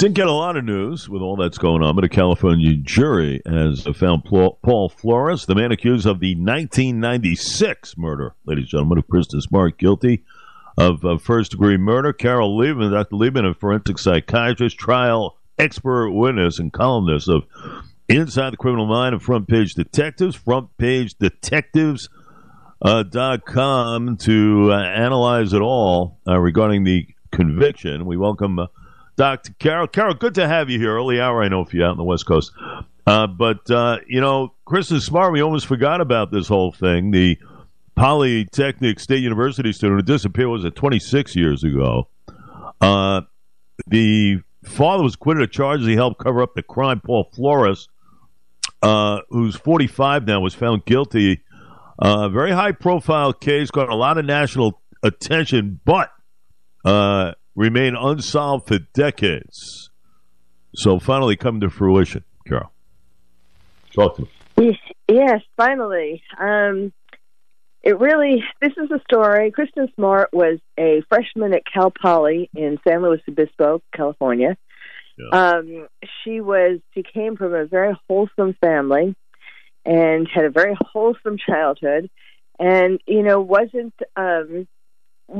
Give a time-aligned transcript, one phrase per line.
[0.00, 3.42] Didn't get a lot of news with all that's going on, but a California jury
[3.44, 9.06] has found Paul Flores, the man accused of the 1996 murder, ladies and gentlemen, of
[9.08, 10.24] Kristin Smart, guilty
[10.78, 12.14] of uh, first degree murder.
[12.14, 13.14] Carol Lieberman, Dr.
[13.14, 17.42] Lieberman, a forensic psychiatrist, trial expert witness, and columnist of
[18.08, 22.08] Inside the Criminal Mind of Front Page Detectives, Front Page Detectives.
[22.80, 28.06] Uh, dot com to uh, analyze it all uh, regarding the conviction.
[28.06, 28.68] We welcome uh,
[29.16, 29.52] Dr.
[29.58, 29.86] Carol.
[29.86, 30.94] Carol, good to have you here.
[30.96, 32.52] Early hour, I know, if you're out on the West Coast.
[33.06, 35.32] Uh, but, uh, you know, Kristin Smart.
[35.32, 37.10] We almost forgot about this whole thing.
[37.10, 37.38] The
[37.96, 42.08] Polytechnic State University student who disappeared was it 26 years ago.
[42.80, 43.22] Uh,
[43.86, 47.00] the father was acquitted of charges he helped cover up the crime.
[47.00, 47.88] Paul Flores,
[48.82, 51.42] uh, who's 45 now, was found guilty.
[51.98, 56.10] Uh, very high profile case, got a lot of national attention, but
[56.84, 59.90] uh, remain unsolved for decades.
[60.74, 62.72] So finally come to fruition, Carol.
[63.92, 64.78] Talk to me.
[65.08, 66.22] Yes, finally.
[66.38, 66.92] Um,
[67.82, 69.52] it really, this is a story.
[69.52, 74.56] Kristin Smart was a freshman at Cal Poly in San Luis Obispo, California.
[75.18, 75.56] Yeah.
[75.56, 75.88] Um,
[76.22, 79.16] she was, she came from a very wholesome family
[79.84, 82.10] and had a very wholesome childhood
[82.58, 84.68] and, you know, wasn't, um,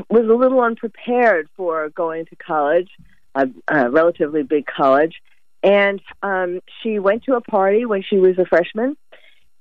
[0.09, 2.89] was a little unprepared for going to college,
[3.35, 5.15] a, a relatively big college.
[5.63, 8.97] And um, she went to a party when she was a freshman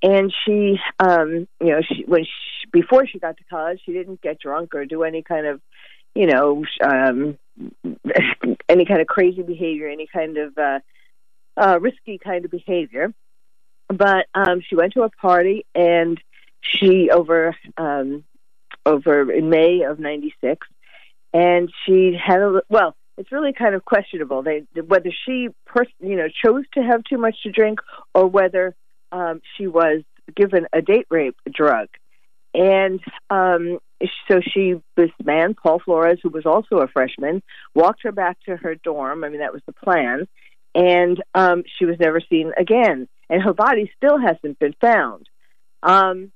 [0.02, 4.22] and she um you know she when she, before she got to college she didn't
[4.22, 5.62] get drunk or do any kind of
[6.16, 7.38] you know um
[8.70, 10.80] any kind of crazy behavior any kind of uh
[11.58, 13.14] uh risky kind of behavior
[13.90, 16.22] but um she went to a party and
[16.62, 18.24] she over um
[18.90, 20.68] over in May of 96
[21.34, 26.16] and she had a well it's really kind of questionable they whether she pers- you
[26.16, 27.80] know chose to have too much to drink
[28.14, 28.76] or whether
[29.12, 30.04] um, she was
[30.36, 31.88] given a date rape drug.
[32.54, 33.80] And um,
[34.30, 37.44] so she, this man, Paul Flores, who was also a freshman,
[37.76, 39.24] walked her back to her dorm.
[39.24, 40.28] I mean, that was the plan.
[40.74, 43.08] And um, she was never seen again.
[43.30, 45.28] And her body still hasn't been found.
[45.84, 46.32] Um,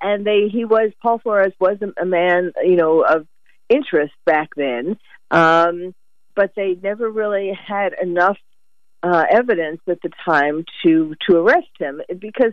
[0.00, 3.26] and they, he was, Paul Flores was a, a man, you know, of
[3.68, 4.98] interest back then.
[5.30, 5.94] Um,
[6.34, 8.38] but they never really had enough
[9.02, 12.52] uh, evidence at the time to to arrest him because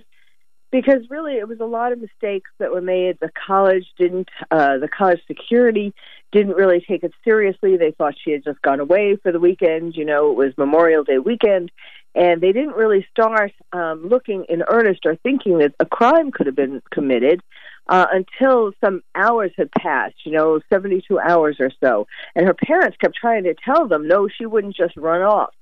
[0.72, 3.18] because really it was a lot of mistakes that were made.
[3.20, 5.94] The college didn't, uh, the college security
[6.32, 7.78] didn't really take it seriously.
[7.78, 9.96] They thought she had just gone away for the weekend.
[9.96, 11.72] You know, it was Memorial Day weekend,
[12.16, 16.48] and they didn't really start um, looking in earnest or thinking that a crime could
[16.48, 17.42] have been committed.
[17.90, 22.06] Uh, until some hours had passed, you know, 72 hours or so.
[22.36, 25.54] And her parents kept trying to tell them, no, she wouldn't just run off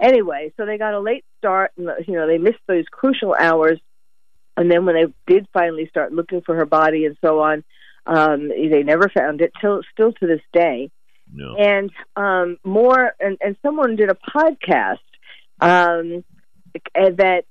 [0.00, 3.78] anyway, so they got a late start, and you know they missed those crucial hours.
[4.56, 7.64] And then when they did finally start looking for her body and so on,
[8.06, 10.90] um, they never found it till still to this day.
[11.32, 11.54] No.
[11.56, 14.98] And um, more, and, and someone did a podcast
[15.60, 16.24] um,
[16.94, 17.44] that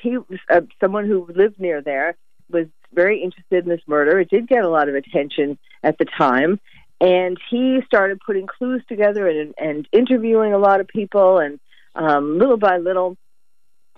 [0.00, 2.16] he was uh, someone who lived near there
[2.50, 4.20] was very interested in this murder.
[4.20, 6.60] It did get a lot of attention at the time,
[7.00, 11.58] and he started putting clues together and, and interviewing a lot of people and
[11.94, 13.16] um, little by little,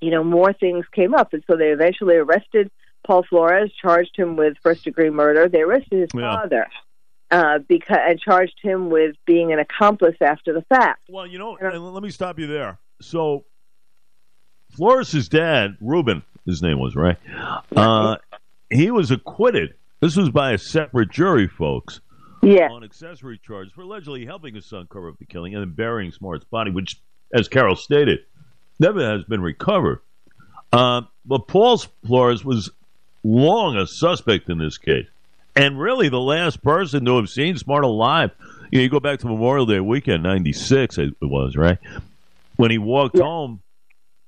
[0.01, 2.71] you know, more things came up, and so they eventually arrested
[3.07, 5.49] Paul Flores, charged him with first degree murder.
[5.49, 6.35] They arrested his yeah.
[6.35, 6.67] father
[7.31, 11.03] uh, because and charged him with being an accomplice after the fact.
[11.09, 12.79] Well, you know, and let me stop you there.
[13.01, 13.45] So,
[14.77, 17.17] Flores's dad, Ruben, his name was right.
[17.75, 18.17] Uh,
[18.71, 19.75] he was acquitted.
[20.01, 22.01] This was by a separate jury, folks.
[22.43, 22.69] Yeah.
[22.71, 26.13] On accessory charges for allegedly helping his son cover up the killing and then burying
[26.13, 27.01] Smart's body, which
[27.33, 28.21] as Carol stated,
[28.79, 30.01] never has been recovered.
[30.73, 32.71] Uh, but Paul Flores was
[33.23, 35.07] long a suspect in this case,
[35.57, 38.31] and really the last person to have seen Smart alive.
[38.71, 41.79] You, know, you go back to Memorial Day weekend, '96, it was right
[42.57, 43.25] when he walked yeah.
[43.25, 43.61] home,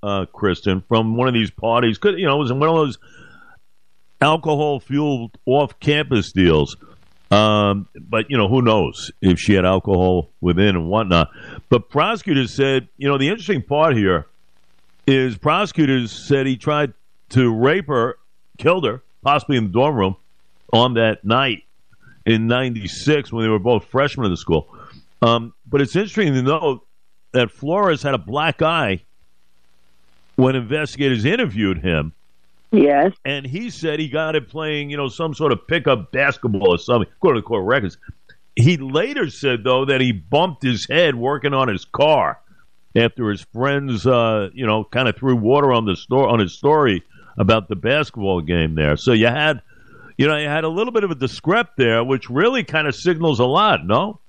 [0.02, 1.98] uh, Kristin, from one of these parties.
[2.02, 2.98] You know, it was one of those
[4.20, 6.76] alcohol fueled off campus deals
[7.30, 11.30] um, but you know, who knows if she had alcohol within and whatnot.
[11.68, 14.26] But prosecutors said, you know, the interesting part here
[15.06, 16.94] is prosecutors said he tried
[17.30, 18.16] to rape her,
[18.58, 20.16] killed her, possibly in the dorm room
[20.72, 21.64] on that night
[22.24, 24.68] in '96 when they were both freshmen in the school.
[25.20, 26.84] Um, but it's interesting to know
[27.32, 29.02] that Flores had a black eye
[30.36, 32.12] when investigators interviewed him
[32.72, 33.12] Yes.
[33.24, 36.78] And he said he got it playing, you know, some sort of pickup basketball or
[36.78, 37.96] something, according to court records.
[38.54, 42.40] He later said, though, that he bumped his head working on his car
[42.94, 46.54] after his friends, uh, you know, kind of threw water on the store on his
[46.54, 47.02] story
[47.38, 48.96] about the basketball game there.
[48.96, 49.60] So you had,
[50.16, 52.94] you know, you had a little bit of a discrep there, which really kind of
[52.94, 53.86] signals a lot.
[53.86, 54.20] No.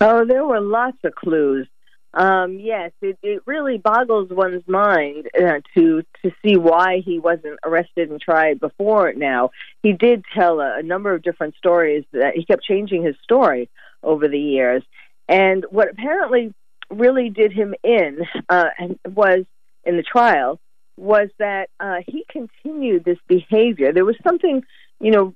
[0.00, 1.66] Oh, there were lots of clues.
[2.14, 7.58] Um, yes, it, it really boggles one's mind uh, to to see why he wasn't
[7.64, 9.50] arrested and tried before now.
[9.82, 13.70] He did tell a, a number of different stories that he kept changing his story
[14.02, 14.82] over the years.
[15.28, 16.52] And what apparently
[16.90, 18.70] really did him in uh,
[19.06, 19.46] was
[19.84, 20.60] in the trial
[20.98, 23.92] was that uh, he continued this behavior.
[23.92, 24.62] There was something,
[25.00, 25.34] you know,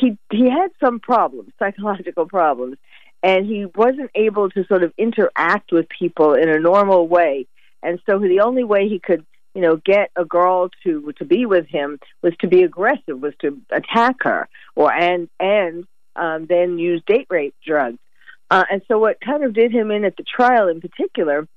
[0.00, 2.76] he he had some problems, psychological problems,
[3.22, 7.46] and he wasn't able to sort of interact with people in a normal way.
[7.82, 9.24] And so the only way he could,
[9.54, 13.34] you know, get a girl to to be with him was to be aggressive, was
[13.40, 15.84] to attack her, or and and
[16.16, 17.98] um, then use date rape drugs.
[18.50, 21.48] Uh, and so what kind of did him in at the trial in particular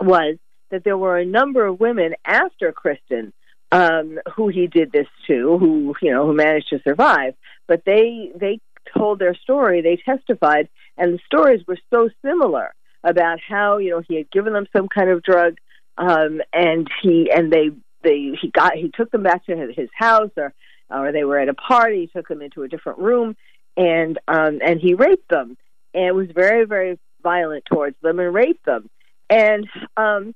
[0.00, 0.36] was
[0.70, 3.32] that there were a number of women after Kristin
[3.70, 7.34] um, who he did this to, who you know who managed to survive,
[7.66, 8.60] but they they
[8.96, 12.74] told their story, they testified, and the stories were so similar
[13.04, 15.56] about how you know he had given them some kind of drug,
[15.96, 17.70] um, and he and they
[18.02, 20.52] they he got he took them back to his house or
[20.90, 23.36] or they were at a party, he took them into a different room,
[23.76, 25.56] and um, and he raped them,
[25.94, 28.88] and was very very violent towards them and raped them,
[29.28, 30.34] and um,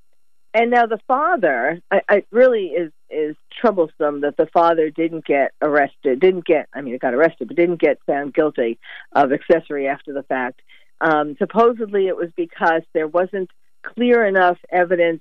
[0.55, 5.53] and now the father, I, I really is is troublesome that the father didn't get
[5.61, 8.79] arrested, didn't get, I mean, it got arrested, but didn't get found guilty
[9.13, 10.63] of accessory after the fact.
[11.01, 13.51] Um, supposedly, it was because there wasn't
[13.83, 15.21] clear enough evidence.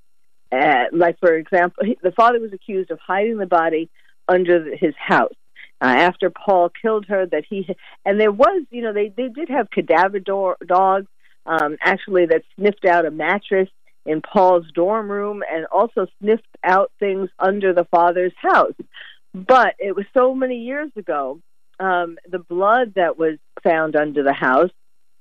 [0.51, 3.89] Uh, like, for example, the father was accused of hiding the body
[4.27, 5.33] under his house.
[5.81, 7.67] Uh, after Paul killed her, that he
[8.05, 11.07] and there was, you know, they they did have cadaver do- dogs,
[11.45, 13.69] um, actually that sniffed out a mattress
[14.05, 18.73] in Paul's dorm room and also sniffed out things under the father's house.
[19.33, 21.39] But it was so many years ago.
[21.79, 24.71] Um, the blood that was found under the house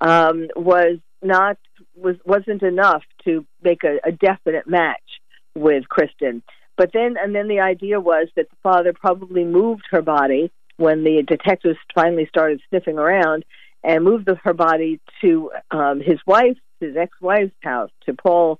[0.00, 1.59] um, was not
[1.94, 5.21] was wasn't enough to make a, a definite match
[5.55, 6.43] with Kristin.
[6.76, 11.05] But then, and then the idea was that the father probably moved her body when
[11.05, 13.44] the detectives finally started sniffing around,
[13.85, 18.59] and moved the, her body to um, his wife's, his ex-wife's house, to Paul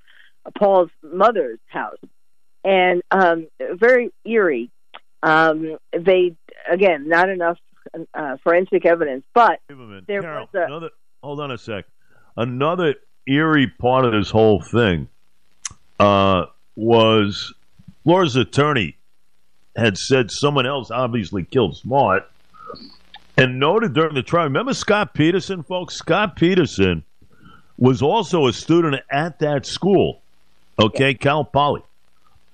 [0.59, 1.99] Paul's mother's house,
[2.65, 4.71] and um, very eerie.
[5.23, 6.35] Um, they
[6.71, 7.59] again not enough
[8.15, 9.61] uh, forensic evidence, but
[10.07, 10.91] there Carol, was a, another.
[11.23, 11.85] Hold on a sec.
[12.37, 12.95] Another
[13.27, 15.09] eerie part of this whole thing
[15.99, 16.47] uh,
[16.77, 17.53] was
[18.05, 18.97] Laura's attorney
[19.77, 22.25] had said someone else obviously killed Smart,
[23.37, 24.45] and noted during the trial.
[24.45, 25.95] Remember Scott Peterson, folks?
[25.97, 27.05] Scott Peterson
[27.79, 30.23] was also a student at that school.
[30.81, 31.83] Okay, Cal Poly.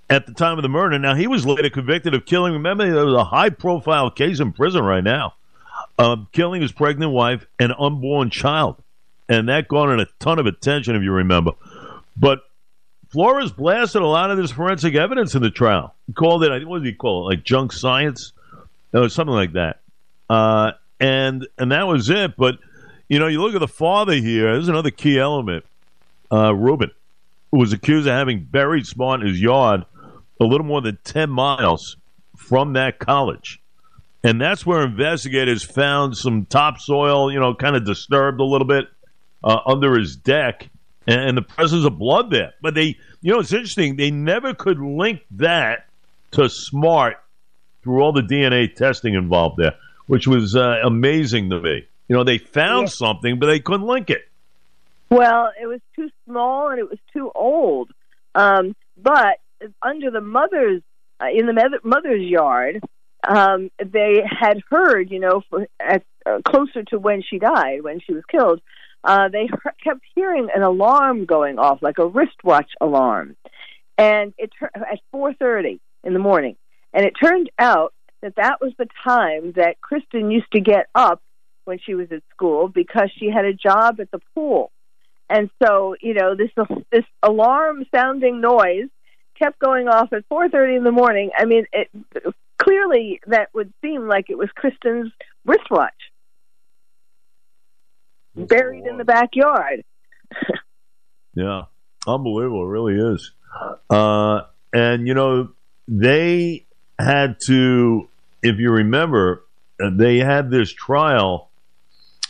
[0.08, 0.98] At the time of the murder.
[0.98, 2.52] Now, he was later convicted of killing.
[2.52, 5.34] Remember, there was a high profile case in prison right now
[5.98, 8.76] of killing his pregnant wife and unborn child.
[9.28, 11.52] And that garnered a ton of attention, if you remember.
[12.16, 12.40] But
[13.08, 15.94] Flores blasted a lot of this forensic evidence in the trial.
[16.06, 17.34] He called it, what did he call it?
[17.34, 18.32] Like junk science?
[18.92, 19.80] or something like that.
[20.28, 22.36] Uh, and and that was it.
[22.36, 22.58] But,
[23.08, 25.64] you know, you look at the father here, there's another key element.
[26.30, 26.90] Uh, Ruben
[27.56, 29.86] who was accused of having buried Smart in his yard
[30.38, 31.96] a little more than 10 miles
[32.36, 33.62] from that college.
[34.22, 38.88] And that's where investigators found some topsoil, you know, kind of disturbed a little bit
[39.42, 40.68] uh, under his deck
[41.06, 42.52] and, and the presence of blood there.
[42.60, 43.96] But they, you know, it's interesting.
[43.96, 45.86] They never could link that
[46.32, 47.16] to Smart
[47.82, 49.76] through all the DNA testing involved there,
[50.08, 51.88] which was uh, amazing to me.
[52.08, 52.92] You know, they found yeah.
[52.92, 54.28] something, but they couldn't link it.
[55.10, 57.90] Well, it was too small and it was too old.
[58.34, 59.38] Um, but
[59.82, 60.82] under the mother's
[61.20, 62.80] uh, in the mother's yard,
[63.26, 68.00] um, they had heard, you know, for, at, uh, closer to when she died, when
[68.00, 68.60] she was killed,
[69.02, 73.36] uh, they he- kept hearing an alarm going off, like a wristwatch alarm,
[73.96, 76.56] and it tur- at four thirty in the morning.
[76.92, 81.22] And it turned out that that was the time that Kristin used to get up
[81.64, 84.70] when she was at school because she had a job at the pool.
[85.28, 86.50] And so, you know, this
[86.90, 88.88] this alarm sounding noise
[89.38, 91.30] kept going off at 4:30 in the morning.
[91.36, 91.90] I mean, it
[92.58, 95.12] clearly that would seem like it was Kristin's
[95.44, 95.92] wristwatch
[98.34, 99.82] That's buried in the backyard.
[101.34, 101.62] yeah,
[102.06, 102.62] unbelievable.
[102.62, 103.32] It really is.
[103.90, 104.42] Uh,
[104.72, 105.50] and you know,
[105.88, 106.66] they
[106.98, 108.08] had to,
[108.42, 109.44] if you remember,
[109.82, 111.45] uh, they had this trial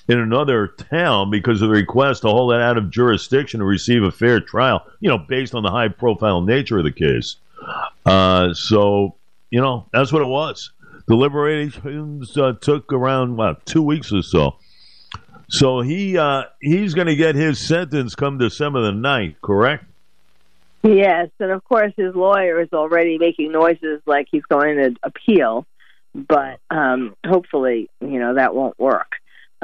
[0.09, 4.03] in another town because of the request to hold it out of jurisdiction to receive
[4.03, 7.37] a fair trial, you know, based on the high profile nature of the case.
[8.05, 9.17] Uh, so,
[9.51, 10.71] you know, that's what it was.
[11.07, 14.57] The deliberations uh, took around, what, two weeks or so.
[15.49, 19.85] So he uh, he's going to get his sentence come December the 9th, correct?
[20.83, 25.67] Yes, and of course his lawyer is already making noises like he's going to appeal,
[26.15, 29.17] but um, hopefully, you know, that won't work.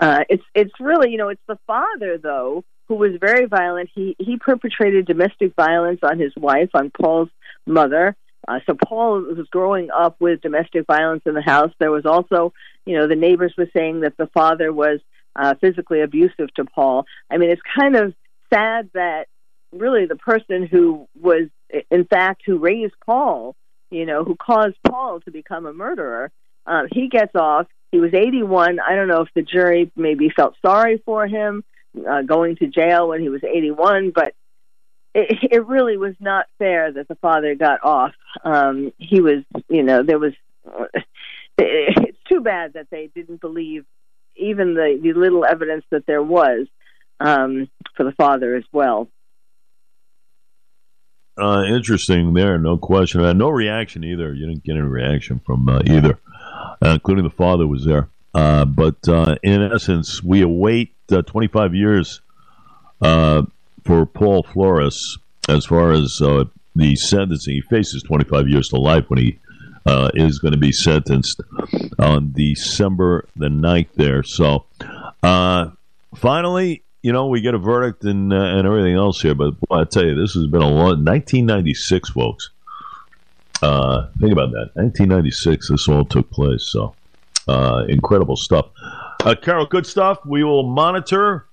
[0.02, 3.88] Uh, it's it's really, you know, it's the father though who was very violent.
[3.94, 7.28] He he perpetrated domestic violence on his wife, on Paul's
[7.66, 8.16] mother.
[8.48, 11.70] Uh, so Paul was growing up with domestic violence in the house.
[11.78, 12.52] There was also,
[12.84, 14.98] you know, the neighbors were saying that the father was
[15.36, 17.06] uh, physically abusive to Paul.
[17.30, 18.12] I mean, it's kind of
[18.52, 19.26] sad that
[19.70, 21.48] really the person who was,
[21.92, 23.54] in fact, who raised Paul,
[23.90, 26.32] you know, who caused Paul to become a murderer,
[26.66, 27.68] um, he gets off.
[27.92, 28.80] He was 81.
[28.80, 31.62] I don't know if the jury maybe felt sorry for him
[32.08, 34.34] uh, going to jail when he was 81, but
[35.14, 38.12] it, it really was not fair that the father got off.
[38.44, 40.32] Um, he was, you know, there was.
[41.58, 43.84] It's too bad that they didn't believe
[44.36, 46.66] even the, the little evidence that there was
[47.20, 49.08] um, for the father as well.
[51.38, 53.22] Uh, interesting there, no question.
[53.22, 54.32] Uh, no reaction either.
[54.32, 56.18] You didn't get any reaction from uh, either,
[56.82, 58.08] including the father was there.
[58.34, 62.20] Uh, but uh, in essence, we await 25 years
[63.00, 66.18] for Paul Flores as far as
[66.74, 67.54] the sentencing.
[67.54, 69.38] He faces 25 years to life when he
[70.14, 71.40] is going to be sentenced
[71.98, 74.22] on December the 9th there.
[74.22, 74.64] So
[76.14, 79.34] finally, you know, we get a verdict and uh, and everything else here.
[79.34, 82.50] But boy, I tell you, this has been a long 1996, folks.
[83.62, 84.70] Uh, think about that.
[84.74, 86.64] 1996, this all took place.
[86.64, 86.94] So
[87.48, 88.66] uh, incredible stuff.
[89.24, 90.18] Uh, Carol, good stuff.
[90.26, 91.46] We will monitor,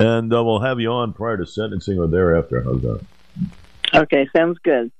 [0.00, 2.62] and uh, we'll have you on prior to sentencing or thereafter.
[2.62, 3.00] How's that?
[3.94, 4.90] Okay, sounds good.